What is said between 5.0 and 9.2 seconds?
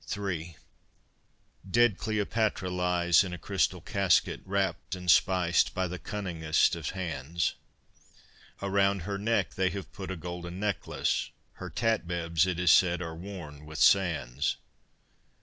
spiced by the cunningest of hands. Around her